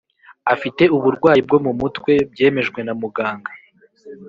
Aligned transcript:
Afite 0.53 0.83
uburwayi 0.95 1.41
bwo 1.45 1.57
mu 1.65 1.71
mutwe 1.79 2.11
byemejwe 2.31 2.79
na 2.83 2.93
muganga 3.01 3.51